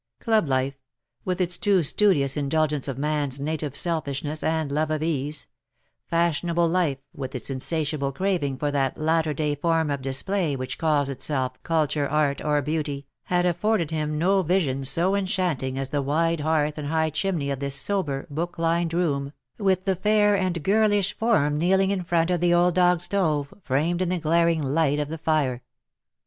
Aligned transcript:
Club 0.19 0.49
life— 0.49 0.79
with 1.25 1.39
its 1.39 1.59
too 1.59 1.83
studious 1.83 2.35
indulgence 2.35 2.87
of 2.87 2.97
man's 2.97 3.39
native 3.39 3.75
selfishness 3.75 4.41
and 4.41 4.71
love 4.71 4.89
of 4.89 5.03
ease— 5.03 5.45
fashionable 6.09 6.67
life, 6.67 6.97
with 7.13 7.35
its 7.35 7.51
insatiable 7.51 8.11
craving 8.11 8.57
for 8.57 8.71
that 8.71 8.97
latter 8.97 9.31
day 9.31 9.53
form 9.53 9.91
of 9.91 10.01
display 10.01 10.55
which 10.55 10.79
calls 10.79 11.07
itself 11.07 11.61
Culture, 11.61 12.07
Art, 12.09 12.43
or 12.43 12.63
Beauty— 12.63 13.05
had 13.25 13.45
afforded 13.45 13.91
him 13.91 14.17
no 14.17 14.41
vision 14.41 14.83
so 14.83 15.13
enchanting 15.13 15.75
48 15.75 15.75
BUT 15.75 15.75
THEN 15.75 15.75
CAME 15.75 15.75
ONE, 15.75 15.81
as 15.81 15.89
the 15.89 16.01
wide 16.33 16.39
hearth 16.39 16.77
and 16.79 16.87
high 16.87 17.09
chimney 17.11 17.51
of 17.51 17.59
this 17.59 17.75
sober, 17.75 18.25
book 18.31 18.57
lined 18.57 18.95
room, 18.95 19.33
with 19.59 19.85
the 19.85 19.95
fair 19.95 20.35
and 20.35 20.63
girlish 20.63 21.15
form 21.15 21.59
kneeling 21.59 21.91
in 21.91 22.03
front 22.03 22.31
of 22.31 22.39
the 22.41 22.55
old 22.55 22.73
dogstove, 22.73 23.53
framed 23.61 24.01
in 24.01 24.09
the 24.09 24.17
glaring 24.17 24.63
light 24.63 24.99
of 24.99 25.09
the 25.09 25.19
fire. 25.19 25.61